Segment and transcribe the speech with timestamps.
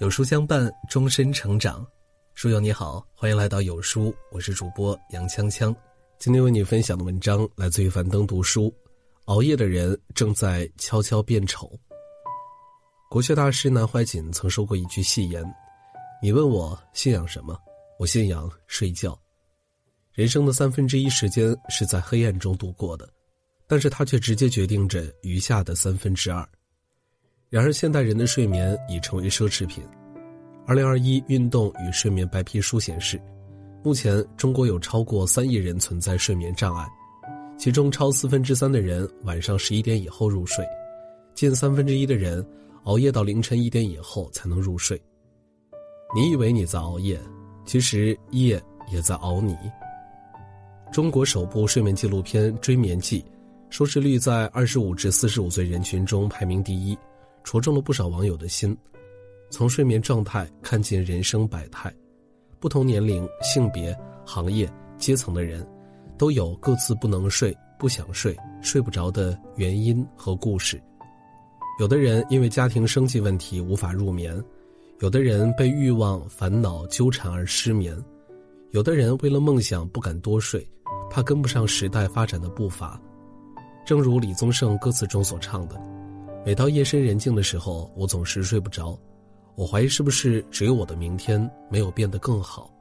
[0.00, 1.84] 有书相伴，终身成长。
[2.34, 5.74] 书友你好，欢迎来到有书，我是主播杨锵锵。
[6.20, 8.72] 今天为你分享的文章来自于樊登读书。
[9.24, 11.68] 熬夜的人正在悄悄变丑。
[13.10, 15.44] 国学大师南怀瑾曾说过一句戏言
[16.22, 17.58] ：“你问我信仰什么？
[17.98, 19.18] 我信仰睡觉。
[20.12, 23.12] 人生的三分之一时间是在黑暗中度过的，
[23.66, 26.48] 但是它却直接决定着余下的三分之二。”
[27.50, 29.82] 然而，现代人的睡眠已成为奢侈品。
[30.66, 33.18] 二零二一运动与睡眠白皮书显示，
[33.82, 36.86] 目前中国有超过三亿人存在睡眠障碍，
[37.56, 40.62] 其中超四分之三的人晚上十一点以后入睡，
[41.34, 42.46] 近三分之一的人
[42.82, 45.00] 熬夜到凌晨一点以后才能入睡。
[46.14, 47.18] 你以为你在熬夜，
[47.64, 49.56] 其实夜也在熬你。
[50.92, 53.22] 中国首部睡眠纪录片《追眠记》，
[53.70, 56.94] 收视率在二十五至四十五岁人群中排名第一。
[57.48, 58.76] 戳中了不少网友的心，
[59.48, 61.90] 从睡眠状态看尽人生百态，
[62.60, 65.66] 不同年龄、性别、行业、阶层的人，
[66.18, 70.78] 都有各自不能睡、不想睡、睡不着的原因和故事。
[71.80, 74.38] 有的人因为家庭生计问题无法入眠，
[75.00, 77.96] 有的人被欲望、烦恼纠缠而失眠，
[78.72, 80.62] 有的人为了梦想不敢多睡，
[81.08, 83.00] 怕跟不上时代发展的步伐。
[83.86, 85.80] 正如李宗盛歌词中所唱的。
[86.48, 88.98] 每到夜深人静的时候，我总是睡不着，
[89.54, 92.72] 我怀疑是不是只有我的明天没有变得更好。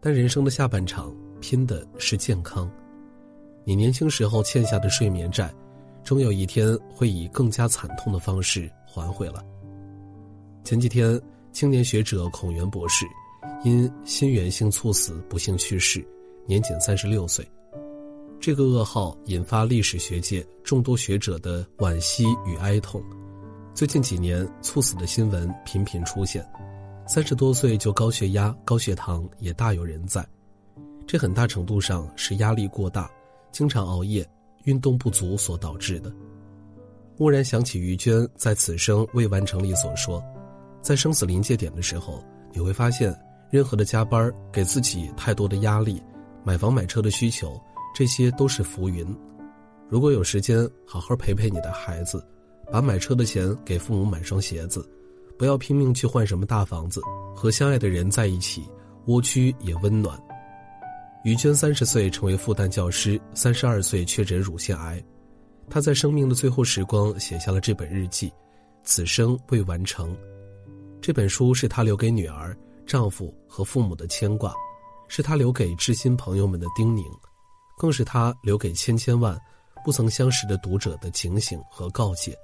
[0.00, 2.70] 但人生的下半场拼的是健康，
[3.64, 5.52] 你年轻时候欠下的睡眠债，
[6.02, 9.44] 终有一天会以更加惨痛的方式还回来。
[10.64, 11.20] 前几天，
[11.52, 13.04] 青年学者孔元博士
[13.62, 16.02] 因心源性猝死不幸去世，
[16.46, 17.46] 年仅三十六岁。
[18.40, 23.02] 这个噩耗引发历史学界众多学者的惋惜与哀痛。
[23.74, 26.42] 最近几年，猝死的新闻频频出现，
[27.06, 30.26] 三十多岁就高血压、高血糖也大有人在。
[31.06, 33.10] 这很大程度上是压力过大、
[33.52, 34.26] 经常熬夜、
[34.64, 36.10] 运动不足所导致的。
[37.18, 40.22] 蓦然想起于娟在《此生未完成》里所说，
[40.80, 43.14] 在生死临界点的时候，你会发现，
[43.50, 46.02] 任何的加班给自己太多的压力，
[46.42, 47.60] 买房买车的需求。
[47.94, 49.06] 这些都是浮云。
[49.88, 52.24] 如果有时间，好好陪陪你的孩子，
[52.70, 54.88] 把买车的钱给父母买双鞋子，
[55.36, 57.00] 不要拼命去换什么大房子。
[57.34, 58.68] 和相爱的人在一起，
[59.06, 60.16] 蜗居也温暖。
[61.24, 65.02] 于娟三十岁成为复旦教师，三十二岁确诊乳腺癌。
[65.68, 68.28] 她在生命的最后时光写下了这本日记，
[68.84, 70.12] 《此生未完成》。
[71.00, 74.54] 这本书是她留给女儿、丈夫和父母的牵挂，
[75.08, 77.04] 是她留给知心朋友们的叮咛。
[77.80, 79.40] 更是他留给千千万
[79.82, 82.36] 不曾相识的读者的警醒和告诫。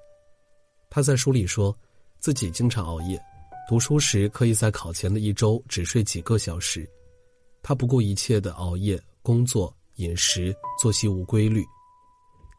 [0.89, 1.77] 他在书里说，
[2.19, 3.23] 自己经常熬夜，
[3.69, 6.89] 读书时可以在考前的一周只睡几个小时。
[7.63, 11.63] 他不顾一切的熬夜工作、饮食、作息无规律。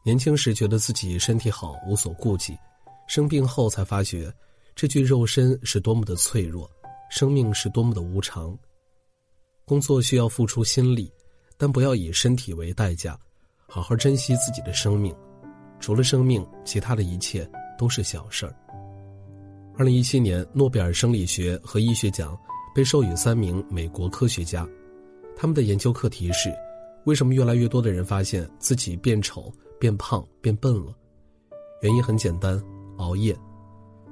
[0.06, 2.54] 年轻时觉得自己身体好，无所顾忌；
[3.08, 4.32] 生病后才发觉，
[4.76, 6.70] 这具肉身是多么的脆弱，
[7.10, 8.56] 生命是多么的无常。
[9.66, 11.12] 工作需要付出心力。
[11.58, 13.18] 但不要以身体为代价，
[13.68, 15.14] 好好珍惜自己的生命。
[15.80, 18.56] 除了生命，其他的一切都是小事儿。
[19.76, 22.38] 二零一七年，诺贝尔生理学和医学奖
[22.74, 24.68] 被授予三名美国科学家，
[25.36, 26.52] 他们的研究课题是：
[27.06, 30.96] 为什么越来越多的人发现自己变丑、变胖、变笨了？
[31.82, 32.60] 原因很简单，
[32.98, 33.38] 熬夜。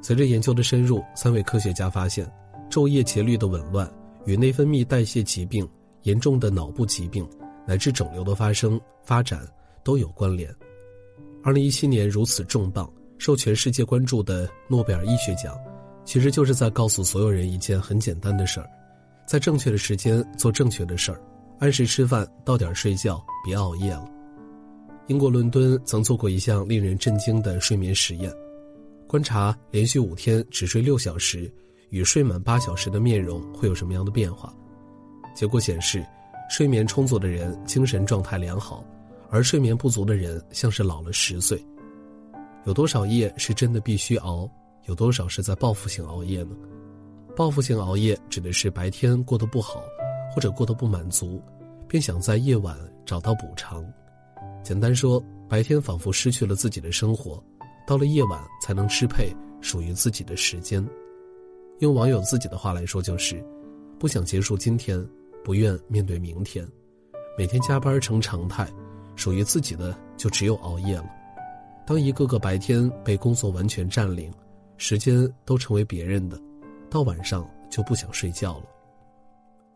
[0.02, 2.32] 随着研究的深入，三位科学家发现，
[2.70, 3.92] 昼夜节律的紊乱
[4.26, 5.68] 与内分泌代谢疾病。
[6.06, 7.28] 严重的脑部疾病
[7.68, 9.48] 乃至肿瘤的发生发展
[9.84, 10.50] 都有关联。
[11.44, 15.56] 二零一七年如此重磅、受全世界关注的诺贝尔医学奖，
[16.04, 18.70] 其实就是在告诉所有人一件很简单的事儿：
[19.28, 21.22] 在正确的时间做正确的事儿，
[21.60, 24.10] 按时吃饭，到点睡觉，别熬夜了。
[25.08, 28.32] 英国伦敦曾做过一项令人震惊的睡眠实验，
[29.08, 31.52] 观察连续五天只睡六小时
[31.90, 34.52] 与睡满八小时的面容会有什么样的变化。
[35.36, 36.04] 结果显示，
[36.50, 38.84] 睡眠充足的人精神状态良好，
[39.30, 41.62] 而睡眠不足的人像是老了十岁。
[42.64, 44.50] 有多少夜是真的必须熬？
[44.86, 46.56] 有多少是在报复性熬夜呢？
[47.36, 49.84] 报复性熬夜指的是白天过得不好，
[50.34, 51.42] 或者过得不满足，
[51.88, 53.86] 便想在夜晚找到补偿。
[54.64, 57.44] 简单说，白天仿佛失去了自己的生活，
[57.86, 60.88] 到了夜晚才能支配属于自己的时间。
[61.80, 63.44] 用网友自己的话来说，就是
[64.00, 65.06] 不想结束今天。
[65.46, 66.68] 不愿面对明天，
[67.38, 68.68] 每天加班成常态，
[69.16, 71.06] 属于自己的就只有熬夜了。
[71.86, 74.34] 当一个个白天被工作完全占领，
[74.78, 76.42] 时间都成为别人的，
[76.90, 78.64] 到晚上就不想睡觉了。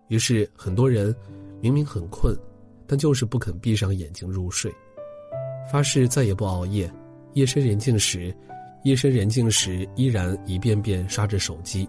[0.07, 1.15] 于是很多人
[1.61, 2.35] 明明很困，
[2.87, 4.73] 但就是不肯闭上眼睛入睡，
[5.71, 6.91] 发誓再也不熬夜。
[7.33, 8.35] 夜深人静时，
[8.83, 11.87] 夜深人静时依然一遍遍刷着手机。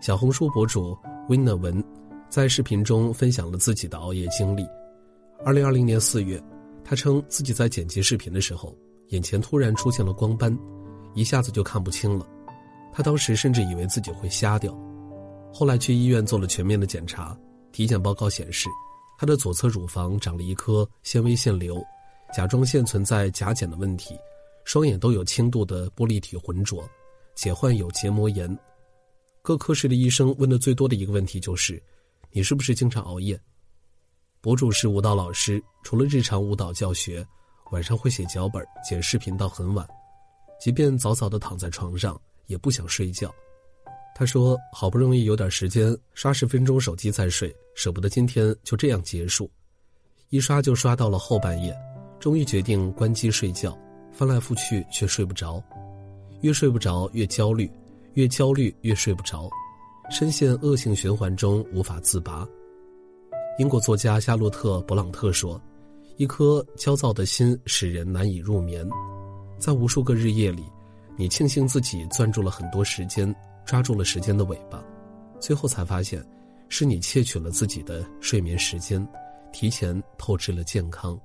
[0.00, 0.98] 小红书博主
[1.28, 1.84] Win 文
[2.32, 4.66] 在视频中分享了自己的熬夜经历。
[5.44, 6.42] 二零二零年四月，
[6.82, 8.74] 他称自己在剪辑视频的时候，
[9.08, 10.58] 眼前突然出现了光斑，
[11.14, 12.26] 一下子就看不清了。
[12.90, 14.74] 他当时甚至以为自己会瞎掉。
[15.52, 17.38] 后来去医院做了全面的检查，
[17.70, 18.66] 体检报告显示，
[19.18, 21.84] 他的左侧乳房长了一颗纤维腺瘤，
[22.34, 24.16] 甲状腺存在甲减的问题，
[24.64, 26.82] 双眼都有轻度的玻璃体浑浊，
[27.34, 28.58] 且患有结膜炎。
[29.42, 31.82] 各科室的医生问的最多的一个问题就是
[32.32, 33.38] ：“你是不是经常熬夜？”
[34.40, 37.24] 博主是舞蹈老师，除了日常舞蹈教学，
[37.70, 39.86] 晚上会写脚本、剪视频到很晚，
[40.60, 43.32] 即便早早的躺在床上，也不想睡觉。
[44.14, 49.50] 他说：“好不容易有点时间，刷十分钟手机再睡，舍不得今天就这样结束，
[50.30, 51.72] 一刷就刷到了后半夜，
[52.18, 53.78] 终于决定关机睡觉，
[54.12, 55.62] 翻来覆去却睡不着，
[56.40, 57.70] 越睡不着越焦虑。”
[58.14, 59.48] 越焦虑越睡不着，
[60.10, 62.46] 深陷恶性循环中无法自拔。
[63.58, 65.60] 英国作家夏洛特·勃朗特说
[66.16, 68.88] ：“一颗焦躁的心使人难以入眠。”
[69.58, 70.64] 在无数个日夜里，
[71.16, 73.32] 你庆幸自己攥住了很多时间，
[73.64, 74.82] 抓住了时间的尾巴，
[75.38, 76.24] 最后才发现，
[76.68, 79.06] 是你窃取了自己的睡眠时间，
[79.52, 81.14] 提前透支了健康。《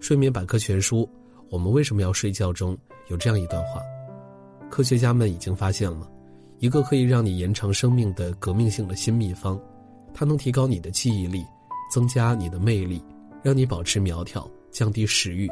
[0.00, 1.08] 睡眠百科全书：
[1.48, 2.76] 我们为什么要睡觉》中
[3.08, 3.80] 有这样一段话。
[4.68, 6.10] 科学家们已经发现了，
[6.60, 9.58] 一个可以让你延长生命的革命性的新秘方，
[10.12, 11.42] 它能提高你的记忆力，
[11.90, 13.02] 增加你的魅力，
[13.42, 15.48] 让你保持苗条，降低食欲，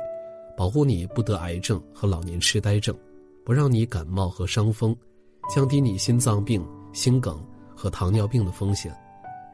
[0.55, 2.95] 保护你不得癌症和老年痴呆症，
[3.43, 4.95] 不让你感冒和伤风，
[5.49, 6.63] 降低你心脏病、
[6.93, 7.43] 心梗
[7.75, 8.95] 和糖尿病的风险，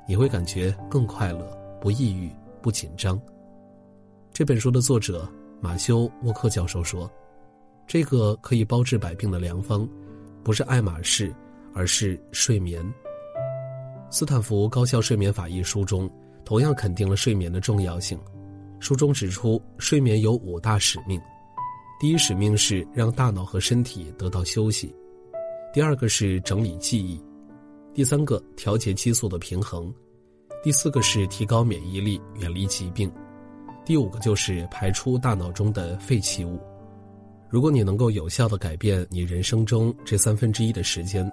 [0.08, 2.28] 你会感觉更快乐，不抑郁，
[2.60, 3.20] 不紧张。
[4.32, 5.30] 这本书的作者
[5.60, 7.08] 马修沃克教授说。
[7.86, 9.86] 这个可以包治百病的良方，
[10.42, 11.30] 不是爱马仕，
[11.74, 12.82] 而是睡眠。
[14.10, 16.08] 斯坦福高效睡眠法一书中，
[16.44, 18.18] 同样肯定了睡眠的重要性。
[18.78, 21.20] 书中指出，睡眠有五大使命：
[21.98, 24.88] 第一使命是让大脑和身体得到休息；
[25.72, 27.18] 第二个是整理记忆；
[27.94, 29.92] 第三个调节激素的平衡；
[30.62, 33.10] 第四个是提高免疫力，远离疾病；
[33.84, 36.60] 第五个就是排出大脑中的废弃物。
[37.48, 41.30] 如果你能够有效的改变你人生中这三分之一的时间，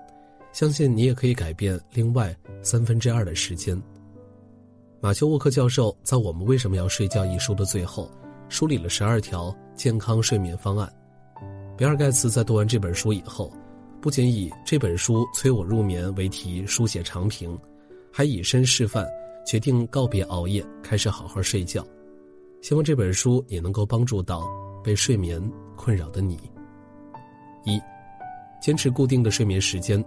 [0.51, 3.79] 相信你也可以改变另外三分之二的时间。
[4.99, 8.09] 马修沃克教授在《我们为什么要睡觉》一书的最后，
[8.49, 10.91] 梳理了十二条健康睡眠方案。
[11.77, 13.51] 比尔盖茨在读完这本书以后，
[13.99, 17.57] 不仅以这本书催我入眠为题书写长评，
[18.11, 19.07] 还以身示范，
[19.45, 21.85] 决定告别熬夜，开始好好睡觉。
[22.61, 24.47] 希望这本书也能够帮助到
[24.83, 25.41] 被睡眠。
[25.75, 26.37] 困扰的你。
[27.65, 27.81] 一，
[28.61, 30.03] 坚持固定的睡眠时间，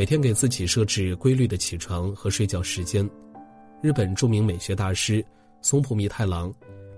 [0.00, 3.06] 每天给自己设置规律的起床和睡觉时间。
[3.82, 5.22] 日本著名美学大师
[5.60, 6.50] 松浦弥太郎，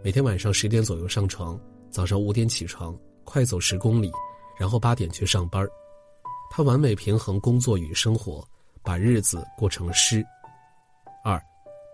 [0.05, 1.61] 每天晚上十点左右上床，
[1.91, 4.09] 早上五点起床，快走十公里，
[4.57, 5.67] 然后八点去上班。
[6.49, 8.47] 他完美平衡工作与生活，
[8.85, 10.25] 把日子过成诗。
[11.25, 11.43] 二，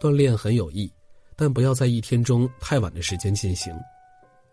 [0.02, 0.92] 锻炼很有益，
[1.38, 3.74] 但不要在一天中太晚的时间进行。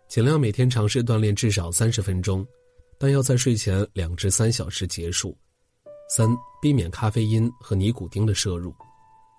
[0.08, 2.46] 尽量每天尝试锻炼至少三十分钟，
[2.98, 5.36] 但要在睡前两至三小时结束。
[6.08, 6.28] 三、
[6.60, 8.74] 避免咖啡因和尼古丁的摄入。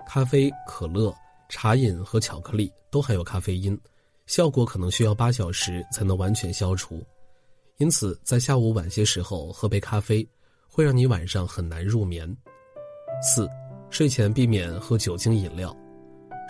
[0.08, 1.14] 咖啡、可乐、
[1.50, 3.78] 茶饮和巧克力都含有咖啡因，
[4.26, 7.04] 效果可能需要八小时才能完全消除。
[7.78, 10.28] 因此，在下午晚些时候喝杯咖啡，
[10.68, 12.28] 会让你晚上很难入眠。
[13.22, 13.48] 四、
[13.90, 15.76] 睡前避免喝酒精饮料。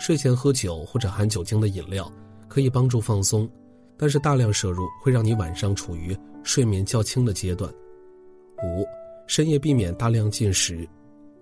[0.00, 2.10] 睡前喝酒或者含酒精的饮料，
[2.48, 3.50] 可以帮助放松。
[3.96, 7.68] 但是大量摄入会让你晚上处于睡眠较轻的阶段。
[8.62, 8.86] 五，
[9.28, 10.88] 深夜避免大量进食，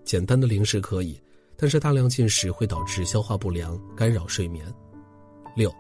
[0.05, 1.19] 简单的零食可以，
[1.57, 4.67] 但是大量进食会导致消化不良，干扰睡眠。
[5.55, 5.73] 六，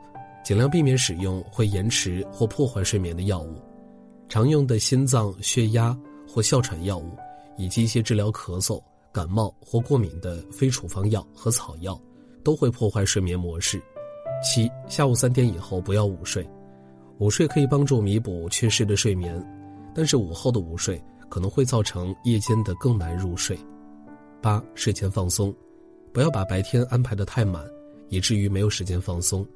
[0.44, 3.60] 尽量避免使用会延迟或破坏睡眠的药物，
[4.28, 5.98] 常用的心脏、血压
[6.28, 7.10] 或哮喘药物，
[7.58, 8.80] 以及一些治疗咳嗽、
[9.12, 12.00] 感冒或过敏的非处方药和草药，
[12.44, 13.82] 都会破坏睡眠模式。
[14.44, 16.48] 七，下午三点以后不要午睡。
[17.18, 19.44] 午睡可以帮助弥补缺失的睡眠，
[19.92, 23.58] 但是午后的午睡可能会造成夜间的更难入睡。
[24.40, 25.54] 八、睡前放松，
[26.12, 27.64] 不要把白天安排的太满，
[28.08, 29.46] 以至于没有时间放松。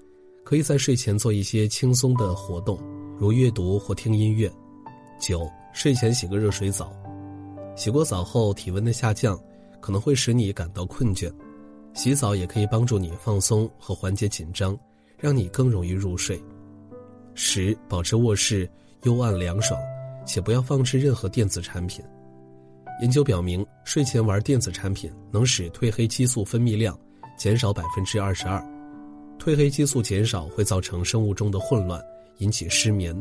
[0.42, 2.78] 可以在睡前做一些轻松的活动，
[3.18, 4.50] 如阅读或听音乐。
[5.20, 6.90] 九、睡前洗个热水澡，
[7.76, 9.38] 洗过澡后体温的下降，
[9.80, 11.30] 可能会使你感到困倦。
[11.92, 14.76] 洗澡也可以帮助你放松和缓解紧张，
[15.18, 16.42] 让你更容易入睡。
[17.34, 18.68] 十、保持卧室
[19.02, 19.78] 幽暗凉爽，
[20.26, 22.04] 且不要放置任何电子产品。
[23.00, 26.98] 研究表明，睡前玩电子产品能使褪黑激素分泌量
[27.38, 28.60] 减少百分之二十二。
[29.38, 31.98] 褪黑激素减少会造成生物钟的混乱，
[32.38, 33.16] 引起失眠。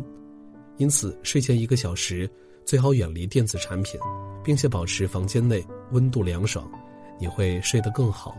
[0.78, 2.30] 因此，睡前一个小时
[2.66, 4.00] 最好远离电子产品，
[4.44, 6.70] 并且保持房间内温度凉爽，
[7.18, 8.36] 你会睡得更好。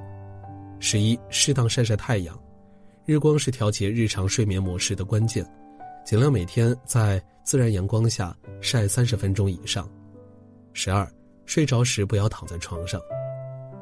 [0.79, 2.39] 十一，适当晒晒太阳，
[3.07, 5.43] 日光是调节日常睡眠模式的关键，
[6.05, 9.89] 尽量每天在自然阳光下晒三十分钟以上。
[10.73, 11.11] 十二，
[11.47, 13.01] 睡着时不要躺在床上，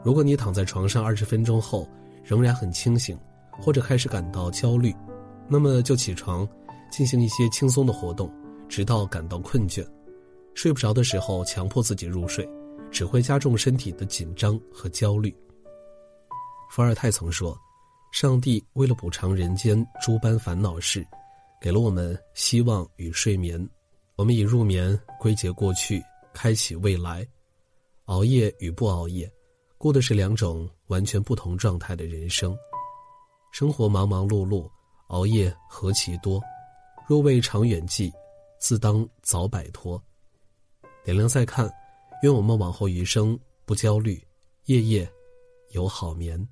[0.03, 1.89] 如果你躺在床上二十分钟后
[2.25, 3.19] 仍然很清醒。
[3.61, 4.95] 或者开始感到焦虑，
[5.49, 6.49] 那么就起床，
[6.93, 8.33] 进行一些轻松的活动，
[8.69, 9.85] 直到感到困倦。
[10.55, 12.49] 睡不着的时候强迫自己入睡，
[12.89, 15.37] 只会加重身体的紧张和焦虑。
[16.71, 17.59] 伏尔泰曾说
[18.15, 21.05] ：“上帝为了补偿人间诸般烦恼事，
[21.61, 23.69] 给了我们希望与睡眠。
[24.17, 27.27] 我们以入眠归结过去，开启未来。
[28.07, 29.31] 熬夜与不熬夜，
[29.77, 32.57] 过的是两种完全不同状态的人生。”
[33.53, 34.71] 生活忙忙碌碌，
[35.09, 36.41] 熬夜何其多，
[37.07, 38.13] 若为长远计，
[38.61, 40.01] 自当早摆脱。
[41.05, 41.73] 点亮再看，
[42.23, 44.23] 愿我们往后余生不焦虑，
[44.67, 45.11] 夜夜
[45.71, 46.47] 有好眠。